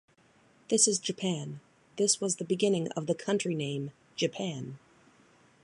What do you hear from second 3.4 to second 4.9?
name Japan.